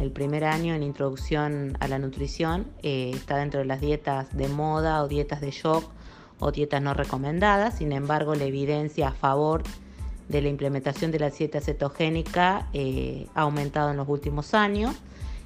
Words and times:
el 0.00 0.10
primer 0.12 0.44
año 0.44 0.74
en 0.74 0.82
introducción 0.82 1.76
a 1.80 1.86
la 1.86 1.98
nutrición, 1.98 2.66
eh, 2.82 3.10
está 3.14 3.36
dentro 3.36 3.60
de 3.60 3.66
las 3.66 3.80
dietas 3.80 4.34
de 4.34 4.48
moda 4.48 5.02
o 5.02 5.08
dietas 5.08 5.42
de 5.42 5.50
shock 5.50 5.84
o 6.38 6.50
dietas 6.50 6.80
no 6.80 6.94
recomendadas. 6.94 7.78
Sin 7.78 7.92
embargo, 7.92 8.34
la 8.34 8.44
evidencia 8.44 9.08
a 9.08 9.12
favor 9.12 9.62
de 10.28 10.40
la 10.40 10.48
implementación 10.48 11.10
de 11.10 11.18
la 11.18 11.28
dieta 11.30 11.60
cetogénica 11.60 12.68
eh, 12.72 13.26
ha 13.34 13.42
aumentado 13.42 13.90
en 13.90 13.98
los 13.98 14.08
últimos 14.08 14.54
años 14.54 14.96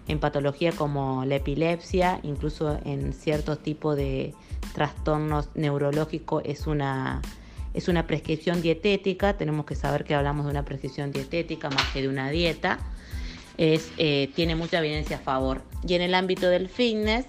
en 0.07 0.21
patologías 0.21 0.75
como 0.75 1.25
la 1.25 1.37
epilepsia, 1.37 2.21
incluso 2.23 2.79
en 2.85 3.13
ciertos 3.13 3.61
tipos 3.61 3.97
de 3.97 4.35
trastornos 4.75 5.49
neurológicos 5.55 6.43
es 6.45 6.67
una, 6.67 7.23
es 7.73 7.89
una 7.89 8.07
prescripción 8.07 8.61
dietética. 8.63 9.37
Tenemos 9.37 9.65
que 9.67 9.75
saber 9.75 10.05
que 10.05 10.15
hablamos 10.15 10.45
de 10.45 10.53
una 10.53 10.65
prescripción 10.65 11.11
dietética 11.11 11.71
más 11.71 11.85
que 11.93 12.03
de 12.03 12.09
una 12.09 12.29
dieta. 12.31 12.79
Es, 13.57 13.91
eh, 13.99 14.31
tiene 14.35 14.57
mucha 14.57 14.79
evidencia 14.79 15.17
a 15.17 15.21
favor. 15.21 15.63
Y 15.87 15.95
en 15.95 16.03
el 16.03 16.15
ámbito 16.15 16.49
del 16.49 16.69
fitness 16.69 17.27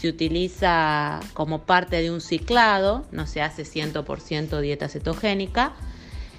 se 0.00 0.08
utiliza 0.08 1.20
como 1.34 1.62
parte 1.62 2.00
de 2.00 2.10
un 2.10 2.20
ciclado, 2.20 3.04
no 3.10 3.26
se 3.26 3.42
hace 3.42 3.64
100% 3.64 4.60
dieta 4.60 4.88
cetogénica, 4.88 5.74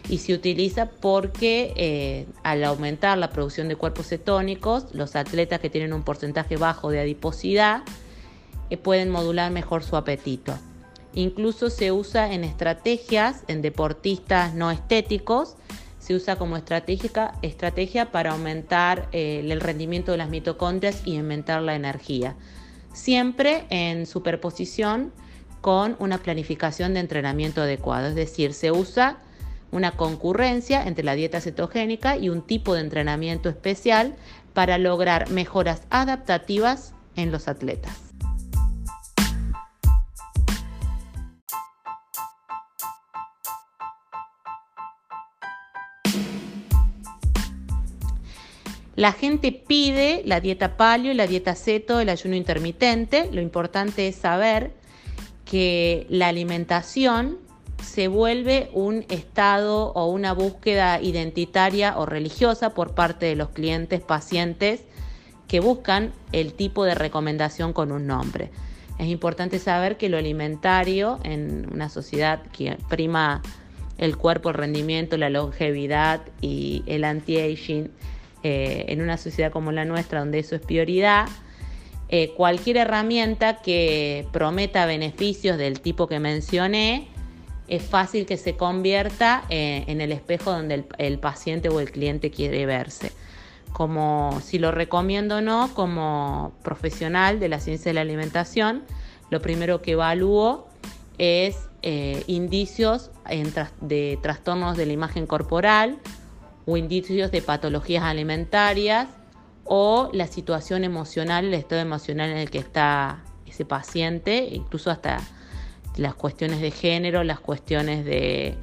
y 0.07 0.17
se 0.17 0.33
utiliza 0.33 0.89
porque 0.89 1.73
eh, 1.75 2.25
al 2.43 2.63
aumentar 2.63 3.17
la 3.17 3.29
producción 3.29 3.67
de 3.67 3.75
cuerpos 3.75 4.07
cetónicos, 4.07 4.85
los 4.93 5.15
atletas 5.15 5.59
que 5.59 5.69
tienen 5.69 5.93
un 5.93 6.03
porcentaje 6.03 6.57
bajo 6.57 6.89
de 6.89 6.99
adiposidad 6.99 7.83
eh, 8.69 8.77
pueden 8.77 9.09
modular 9.09 9.51
mejor 9.51 9.83
su 9.83 9.95
apetito. 9.95 10.57
Incluso 11.13 11.69
se 11.69 11.91
usa 11.91 12.33
en 12.33 12.43
estrategias, 12.43 13.43
en 13.47 13.61
deportistas 13.61 14.53
no 14.53 14.71
estéticos, 14.71 15.55
se 15.99 16.15
usa 16.15 16.37
como 16.37 16.57
estrategia, 16.57 18.11
para 18.11 18.31
aumentar 18.31 19.07
eh, 19.11 19.41
el 19.43 19.61
rendimiento 19.61 20.11
de 20.11 20.17
las 20.17 20.29
mitocondrias 20.29 21.01
y 21.05 21.17
aumentar 21.17 21.61
la 21.61 21.75
energía. 21.75 22.35
Siempre 22.93 23.65
en 23.69 24.05
superposición 24.05 25.11
con 25.61 25.95
una 25.99 26.17
planificación 26.17 26.93
de 26.93 27.01
entrenamiento 27.01 27.61
adecuado, 27.61 28.07
es 28.07 28.15
decir, 28.15 28.53
se 28.53 28.71
usa 28.71 29.17
una 29.71 29.91
concurrencia 29.91 30.83
entre 30.87 31.03
la 31.03 31.13
dieta 31.13 31.41
cetogénica 31.41 32.17
y 32.17 32.29
un 32.29 32.41
tipo 32.41 32.73
de 32.73 32.81
entrenamiento 32.81 33.49
especial 33.49 34.15
para 34.53 34.77
lograr 34.77 35.29
mejoras 35.29 35.83
adaptativas 35.89 36.93
en 37.15 37.31
los 37.31 37.47
atletas. 37.47 38.08
La 48.99 49.13
gente 49.13 49.53
pide 49.53 50.23
la 50.25 50.41
dieta 50.41 50.75
paleo, 50.75 51.13
la 51.13 51.25
dieta 51.25 51.55
ceto, 51.55 52.01
el 52.01 52.09
ayuno 52.09 52.35
intermitente. 52.35 53.29
Lo 53.31 53.39
importante 53.39 54.09
es 54.09 54.17
saber 54.17 54.73
que 55.45 56.05
la 56.09 56.27
alimentación 56.27 57.37
se 57.81 58.09
vuelve 58.09 58.69
un 58.73 59.05
estado 59.07 59.93
o 59.93 60.07
una 60.07 60.33
búsqueda 60.33 61.01
identitaria 61.01 61.97
o 61.97 62.05
religiosa 62.05 62.73
por 62.73 62.93
parte 62.93 63.27
de 63.27 63.37
los 63.37 63.51
clientes 63.51 64.01
pacientes 64.01 64.81
que 65.47 65.61
buscan 65.61 66.11
el 66.33 66.51
tipo 66.51 66.83
de 66.83 66.93
recomendación 66.93 67.71
con 67.71 67.93
un 67.93 68.05
nombre. 68.05 68.51
Es 68.97 69.07
importante 69.07 69.59
saber 69.59 69.95
que 69.95 70.09
lo 70.09 70.17
alimentario 70.17 71.21
en 71.23 71.71
una 71.71 71.87
sociedad 71.87 72.41
que 72.51 72.77
prima 72.89 73.43
el 73.97 74.17
cuerpo, 74.17 74.49
el 74.49 74.55
rendimiento, 74.55 75.15
la 75.15 75.29
longevidad 75.29 76.19
y 76.41 76.83
el 76.85 77.05
anti-aging, 77.05 77.91
eh, 78.43 78.85
en 78.89 79.01
una 79.01 79.17
sociedad 79.17 79.51
como 79.51 79.71
la 79.71 79.85
nuestra 79.85 80.19
donde 80.19 80.39
eso 80.39 80.55
es 80.55 80.61
prioridad, 80.61 81.27
eh, 82.11 82.33
cualquier 82.35 82.77
herramienta 82.77 83.61
que 83.61 84.27
prometa 84.31 84.87
beneficios 84.87 85.59
del 85.59 85.79
tipo 85.79 86.07
que 86.07 86.19
mencioné, 86.19 87.07
es 87.67 87.83
fácil 87.83 88.25
que 88.25 88.35
se 88.37 88.57
convierta 88.57 89.43
eh, 89.49 89.83
en 89.85 90.01
el 90.01 90.11
espejo 90.11 90.51
donde 90.51 90.85
el, 90.97 91.19
paciente 91.19 91.69
o 91.69 91.79
el 91.79 91.91
cliente 91.91 92.31
quiere 92.31 92.65
verse. 92.65 93.11
Como 93.73 94.41
si 94.43 94.57
lo 94.57 94.71
recomiendo 94.71 95.37
o 95.37 95.41
no, 95.41 95.71
como 95.75 96.51
profesional 96.63 97.39
de 97.39 97.47
la 97.47 97.59
ciencia 97.59 97.89
de 97.89 97.93
la 97.93 98.01
alimentación, 98.01 98.83
lo 99.29 99.39
primero 99.39 99.83
que 99.83 99.91
evalúo 99.91 100.67
es 101.19 101.57
eh, 101.83 102.23
indicios 102.25 103.11
de 103.81 104.17
trastornos 104.23 104.75
de 104.75 104.87
la 104.87 104.93
imagen 104.93 105.27
corporal 105.27 105.99
o 106.69 106.77
indicios 106.77 107.31
de 107.31 107.41
patologías 107.41 108.03
alimentarias 108.03 109.07
o 109.65 110.09
la 110.13 110.27
situación 110.27 110.83
emocional, 110.83 111.45
el 111.45 111.53
estado 111.55 111.81
emocional 111.81 112.29
en 112.29 112.37
el 112.37 112.51
que 112.51 112.59
está 112.59 113.23
ese 113.47 113.65
paciente, 113.65 114.47
incluso 114.51 114.91
hasta 114.91 115.19
las 115.97 116.13
cuestiones 116.13 116.61
de 116.61 116.71
género, 116.71 117.23
las 117.23 117.39
cuestiones 117.39 118.05
de 118.05 118.55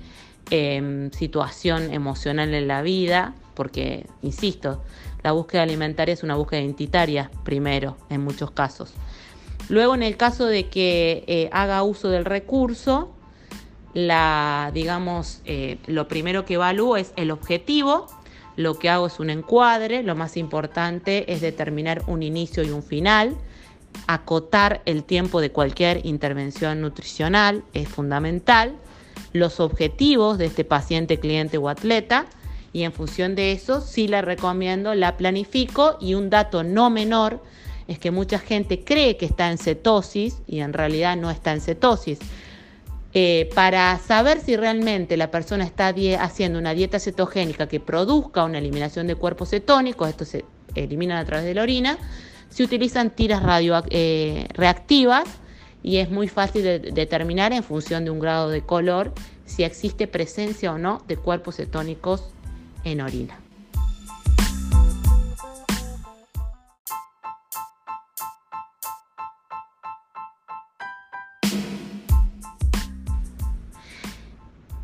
em, 0.51 1.11
situación 1.11 1.93
emocional 1.93 2.55
en 2.55 2.69
la 2.69 2.83
vida, 2.83 3.35
porque, 3.55 4.07
insisto, 4.23 4.83
la 5.25 5.33
búsqueda 5.33 5.63
alimentaria 5.63 6.13
es 6.13 6.23
una 6.23 6.37
búsqueda 6.37 6.61
identitaria 6.61 7.31
primero, 7.45 7.97
en 8.09 8.21
muchos 8.21 8.53
casos. 8.53 8.93
Luego, 9.69 9.97
en 9.97 10.05
el 10.05 10.17
caso 10.17 10.47
de 10.47 10.69
que 10.69 11.25
eh, 11.27 11.49
haga 11.51 11.83
uso 11.83 12.09
del 12.09 12.25
recurso, 12.25 13.16
la, 13.95 14.71
digamos, 14.75 15.41
eh, 15.45 15.79
lo 15.87 16.09
primero 16.09 16.45
que 16.45 16.55
evalúo 16.55 16.97
es 16.97 17.13
el 17.17 17.31
objetivo, 17.31 18.07
lo 18.57 18.79
que 18.79 18.89
hago 18.89 19.07
es 19.07 19.21
un 19.21 19.31
encuadre, 19.31 20.03
lo 20.03 20.15
más 20.15 20.37
importante 20.37 21.33
es 21.33 21.41
determinar 21.41 22.03
un 22.07 22.23
inicio 22.23 22.63
y 22.63 22.71
un 22.71 22.83
final, 22.83 23.37
acotar 24.07 24.83
el 24.85 25.05
tiempo 25.05 25.41
de 25.41 25.51
cualquier 25.51 26.05
intervención 26.05 26.81
nutricional 26.81 27.65
es 27.73 27.89
fundamental, 27.89 28.77
los 29.33 29.61
objetivos 29.61 30.39
de 30.39 30.47
este 30.47 30.65
paciente, 30.65 31.19
cliente 31.19 31.59
o 31.59 31.69
atleta. 31.69 32.27
Y 32.73 32.83
en 32.83 32.93
función 32.93 33.35
de 33.35 33.53
eso 33.53 33.81
sí 33.81 34.09
la 34.09 34.23
recomiendo, 34.23 34.95
la 34.95 35.17
planifico. 35.17 35.97
Y 36.01 36.15
un 36.15 36.31
dato 36.31 36.63
no 36.63 36.91
menor 36.91 37.43
es 37.89 37.99
que 37.99 38.11
mucha 38.11 38.39
gente 38.39 38.85
cree 38.85 39.17
que 39.17 39.27
está 39.27 39.51
en 39.51 39.59
cetosis 39.59 40.39
y 40.47 40.61
en 40.61 40.73
realidad 40.73 41.17
no 41.17 41.31
está 41.31 41.53
en 41.53 41.61
cetosis. 41.61 42.19
Eh, 43.19 43.49
para 43.55 43.99
saber 43.99 44.41
si 44.41 44.57
realmente 44.57 45.17
la 45.17 45.31
persona 45.31 45.65
está 45.65 45.95
haciendo 46.21 46.59
una 46.59 46.75
dieta 46.75 47.01
cetogénica 47.01 47.67
que 47.67 47.81
produzca 47.81 48.45
una 48.45 48.59
eliminación 48.59 49.07
de 49.07 49.15
cuerpos 49.15 49.49
cetónicos, 49.49 50.11
esto 50.11 50.27
se 50.27 50.45
elimina 50.75 51.19
a 51.19 51.25
través 51.25 51.47
de 51.47 51.55
la 51.55 51.63
orina, 51.63 51.97
se 52.51 52.63
utilizan 52.63 53.09
tiras 53.09 53.43
radio, 53.43 53.83
eh, 53.89 54.47
y 55.83 55.97
es 55.97 56.11
muy 56.11 56.29
fácil 56.29 56.63
de 56.63 56.79
determinar 56.79 57.55
en 57.55 57.63
función 57.63 58.05
de 58.05 58.11
un 58.11 58.21
grado 58.21 58.51
de 58.51 58.61
color 58.61 59.15
si 59.47 59.65
existe 59.65 60.07
presencia 60.07 60.71
o 60.71 60.77
no 60.77 61.03
de 61.09 61.17
cuerpos 61.17 61.57
cetónicos 61.57 62.23
en 62.85 63.01
orina. 63.01 63.46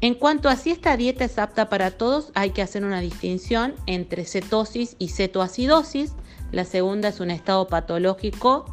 En 0.03 0.15
cuanto 0.15 0.49
a 0.49 0.57
si 0.57 0.73
esta 0.73 0.97
dieta 0.97 1.25
es 1.25 1.39
apta 1.39 1.69
para 1.69 1.93
todos, 1.93 2.33
hay 2.35 2.51
que 2.51 2.61
hacer 2.61 2.85
una 2.85 3.01
distinción 3.01 3.77
entre 3.87 4.25
cetosis 4.25 4.97
y 4.99 5.11
cetoacidosis. 5.11 6.15
La 6.51 6.65
segunda 6.65 7.11
es 7.11 7.21
un 7.21 7.31
estado 7.31 7.69
patológico 7.69 8.67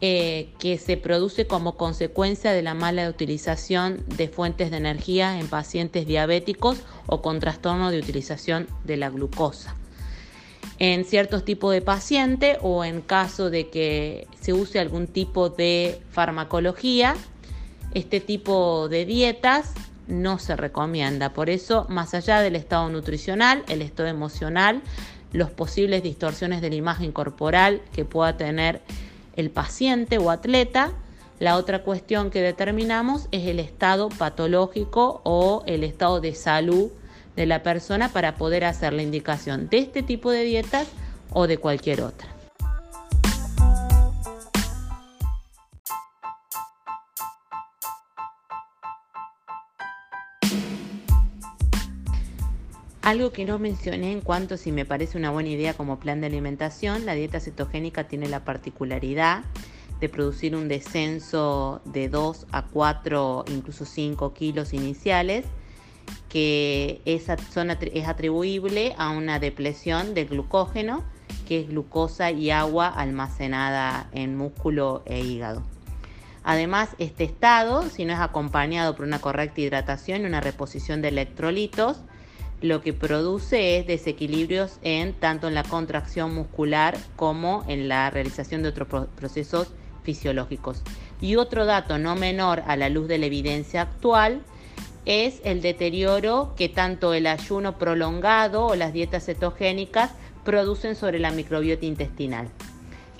eh, 0.00 0.50
que 0.58 0.76
se 0.78 0.96
produce 0.96 1.46
como 1.46 1.76
consecuencia 1.76 2.50
de 2.50 2.62
la 2.62 2.74
mala 2.74 3.08
utilización 3.08 4.04
de 4.08 4.26
fuentes 4.26 4.72
de 4.72 4.78
energía 4.78 5.38
en 5.38 5.46
pacientes 5.46 6.08
diabéticos 6.08 6.78
o 7.06 7.22
con 7.22 7.38
trastorno 7.38 7.92
de 7.92 8.00
utilización 8.00 8.66
de 8.82 8.96
la 8.96 9.10
glucosa. 9.10 9.76
En 10.80 11.04
ciertos 11.04 11.44
tipos 11.44 11.72
de 11.72 11.82
pacientes 11.82 12.58
o 12.62 12.84
en 12.84 13.00
caso 13.00 13.48
de 13.48 13.68
que 13.68 14.26
se 14.40 14.54
use 14.54 14.80
algún 14.80 15.06
tipo 15.06 15.50
de 15.50 16.00
farmacología, 16.10 17.14
este 17.94 18.18
tipo 18.18 18.88
de 18.88 19.04
dietas 19.04 19.72
no 20.08 20.38
se 20.38 20.56
recomienda. 20.56 21.32
Por 21.32 21.50
eso, 21.50 21.86
más 21.88 22.14
allá 22.14 22.40
del 22.40 22.56
estado 22.56 22.88
nutricional, 22.88 23.62
el 23.68 23.82
estado 23.82 24.08
emocional, 24.08 24.82
los 25.32 25.50
posibles 25.50 26.02
distorsiones 26.02 26.60
de 26.60 26.70
la 26.70 26.76
imagen 26.76 27.12
corporal 27.12 27.82
que 27.92 28.04
pueda 28.04 28.36
tener 28.36 28.80
el 29.36 29.50
paciente 29.50 30.18
o 30.18 30.30
atleta. 30.30 30.92
La 31.38 31.56
otra 31.56 31.82
cuestión 31.84 32.30
que 32.30 32.42
determinamos 32.42 33.28
es 33.30 33.46
el 33.46 33.60
estado 33.60 34.08
patológico 34.08 35.20
o 35.24 35.62
el 35.66 35.84
estado 35.84 36.20
de 36.20 36.34
salud 36.34 36.90
de 37.36 37.46
la 37.46 37.62
persona 37.62 38.08
para 38.08 38.34
poder 38.34 38.64
hacer 38.64 38.92
la 38.92 39.02
indicación 39.02 39.68
de 39.68 39.78
este 39.78 40.02
tipo 40.02 40.32
de 40.32 40.42
dietas 40.42 40.88
o 41.32 41.46
de 41.46 41.58
cualquier 41.58 42.02
otra. 42.02 42.37
Algo 53.08 53.32
que 53.32 53.46
no 53.46 53.58
mencioné 53.58 54.12
en 54.12 54.20
cuanto 54.20 54.58
si 54.58 54.70
me 54.70 54.84
parece 54.84 55.16
una 55.16 55.30
buena 55.30 55.48
idea 55.48 55.72
como 55.72 55.98
plan 55.98 56.20
de 56.20 56.26
alimentación, 56.26 57.06
la 57.06 57.14
dieta 57.14 57.40
cetogénica 57.40 58.04
tiene 58.04 58.28
la 58.28 58.44
particularidad 58.44 59.44
de 59.98 60.10
producir 60.10 60.54
un 60.54 60.68
descenso 60.68 61.80
de 61.86 62.10
2 62.10 62.48
a 62.52 62.66
4, 62.66 63.46
incluso 63.48 63.86
5 63.86 64.34
kilos 64.34 64.74
iniciales, 64.74 65.46
que 66.28 67.00
es, 67.06 67.30
atribuible 67.30 68.94
a 68.98 69.08
una 69.08 69.38
depresión 69.38 70.12
del 70.12 70.28
glucógeno, 70.28 71.02
que 71.46 71.60
es 71.60 71.68
glucosa 71.68 72.30
y 72.30 72.50
agua 72.50 72.88
almacenada 72.88 74.10
en 74.12 74.36
músculo 74.36 75.02
e 75.06 75.20
hígado. 75.20 75.62
Además, 76.44 76.90
este 76.98 77.24
estado, 77.24 77.88
si 77.88 78.04
no 78.04 78.12
es 78.12 78.20
acompañado 78.20 78.94
por 78.94 79.06
una 79.06 79.18
correcta 79.18 79.62
hidratación 79.62 80.20
y 80.20 80.26
una 80.26 80.42
reposición 80.42 81.00
de 81.00 81.08
electrolitos, 81.08 82.02
lo 82.60 82.80
que 82.80 82.92
produce 82.92 83.78
es 83.78 83.86
desequilibrios 83.86 84.78
en 84.82 85.12
tanto 85.12 85.48
en 85.48 85.54
la 85.54 85.62
contracción 85.62 86.34
muscular 86.34 86.96
como 87.16 87.64
en 87.68 87.88
la 87.88 88.10
realización 88.10 88.62
de 88.62 88.70
otros 88.70 89.06
procesos 89.16 89.68
fisiológicos. 90.02 90.82
Y 91.20 91.36
otro 91.36 91.66
dato 91.66 91.98
no 91.98 92.16
menor 92.16 92.62
a 92.66 92.76
la 92.76 92.88
luz 92.88 93.08
de 93.08 93.18
la 93.18 93.26
evidencia 93.26 93.82
actual 93.82 94.42
es 95.04 95.40
el 95.44 95.62
deterioro 95.62 96.54
que 96.56 96.68
tanto 96.68 97.14
el 97.14 97.26
ayuno 97.26 97.78
prolongado 97.78 98.66
o 98.66 98.74
las 98.74 98.92
dietas 98.92 99.26
cetogénicas 99.26 100.12
producen 100.44 100.96
sobre 100.96 101.18
la 101.18 101.30
microbiota 101.30 101.86
intestinal. 101.86 102.48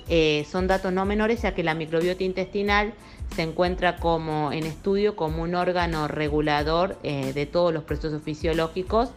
Eh, 0.08 0.46
son 0.50 0.67
datos 0.67 0.93
no 0.93 1.05
menores 1.05 1.43
ya 1.43 1.55
que 1.55 1.62
la 1.62 1.75
microbiota 1.75 2.25
intestinal 2.25 2.94
se 3.34 3.42
encuentra 3.42 3.96
como 3.96 4.52
en 4.52 4.64
estudio 4.64 5.16
como 5.16 5.42
un 5.42 5.54
órgano 5.54 6.08
regulador 6.08 6.98
eh, 7.02 7.32
de 7.32 7.46
todos 7.46 7.72
los 7.72 7.84
procesos 7.84 8.22
fisiológicos, 8.22 9.10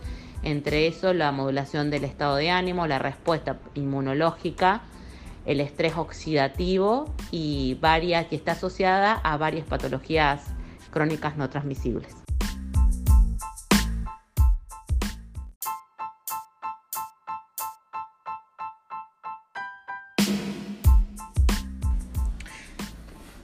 entre 0.44 0.88
eso 0.88 1.14
la 1.14 1.32
modulación 1.32 1.90
del 1.90 2.04
estado 2.04 2.36
de 2.36 2.50
ánimo, 2.50 2.88
la 2.88 3.00
respuesta 3.00 3.60
inmunológica, 3.74 4.82
el 5.46 5.60
estrés 5.60 5.98
oxidativo 5.98 7.14
y 7.32 7.78
varias 7.82 8.28
que 8.28 8.36
está 8.36 8.54
asociada 8.54 9.14
a 9.14 9.38
varias 9.38 9.66
patologías 9.66 10.46
crónicas 10.92 11.38
no 11.38 11.50
transmisibles. 11.50 12.21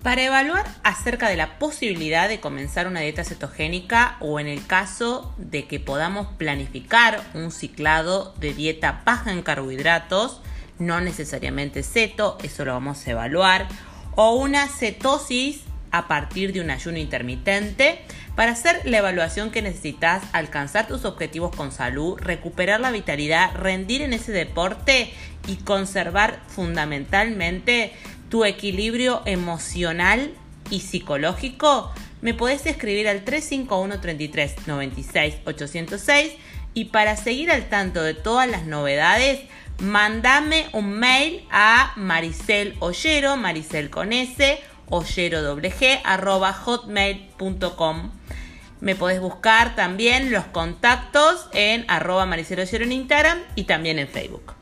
Para 0.07 0.23
evaluar 0.23 0.65
acerca 0.83 1.27
de 1.27 1.35
la 1.35 1.59
posibilidad 1.59 2.29
de 2.29 2.39
comenzar 2.39 2.87
una 2.87 3.01
dieta 3.01 3.25
cetogénica 3.25 4.15
o 4.21 4.39
en 4.39 4.47
el 4.47 4.65
caso 4.65 5.33
de 5.35 5.65
que 5.65 5.81
podamos 5.81 6.27
planificar 6.37 7.21
un 7.33 7.51
ciclado 7.51 8.33
de 8.39 8.53
dieta 8.53 9.01
baja 9.03 9.33
en 9.33 9.41
carbohidratos, 9.41 10.39
no 10.79 11.01
necesariamente 11.01 11.83
ceto, 11.83 12.37
eso 12.41 12.63
lo 12.63 12.71
vamos 12.71 13.05
a 13.05 13.11
evaluar, 13.11 13.67
o 14.15 14.35
una 14.35 14.69
cetosis 14.69 15.63
a 15.91 16.07
partir 16.07 16.53
de 16.53 16.61
un 16.61 16.69
ayuno 16.69 16.99
intermitente 16.99 17.99
para 18.37 18.51
hacer 18.53 18.79
la 18.85 18.99
evaluación 18.99 19.51
que 19.51 19.61
necesitas, 19.61 20.23
alcanzar 20.31 20.87
tus 20.87 21.03
objetivos 21.03 21.53
con 21.53 21.73
salud, 21.73 22.17
recuperar 22.19 22.79
la 22.79 22.91
vitalidad, 22.91 23.53
rendir 23.55 24.01
en 24.01 24.13
ese 24.13 24.31
deporte 24.31 25.11
y 25.47 25.55
conservar 25.57 26.39
fundamentalmente 26.47 27.93
tu 28.29 28.45
equilibrio 28.45 29.21
emocional 29.25 30.33
y 30.69 30.81
psicológico, 30.81 31.91
me 32.21 32.33
podés 32.33 32.65
escribir 32.65 33.07
al 33.07 33.23
351 33.23 34.01
33 34.01 34.67
96 34.67 35.35
806 35.45 36.33
y 36.73 36.85
para 36.85 37.15
seguir 37.15 37.51
al 37.51 37.69
tanto 37.69 38.03
de 38.03 38.13
todas 38.13 38.49
las 38.49 38.65
novedades, 38.65 39.41
mandame 39.79 40.67
un 40.73 40.91
mail 40.91 41.43
a 41.51 41.93
Maricel 41.95 42.75
Ollero, 42.79 43.37
Maricel 43.37 43.89
con 43.89 44.13
S, 44.13 44.59
Ollero 44.89 45.41
doble 45.41 45.73
arroba 46.03 46.53
hotmail.com. 46.53 48.11
Me 48.79 48.95
podés 48.95 49.19
buscar 49.19 49.75
también 49.75 50.31
los 50.31 50.45
contactos 50.45 51.49
en 51.53 51.83
arroba 51.87 52.25
Maricel 52.25 52.59
Ollero 52.59 52.83
en 52.83 52.91
Instagram 52.91 53.39
y 53.55 53.63
también 53.63 53.97
en 53.97 54.07
Facebook. 54.07 54.56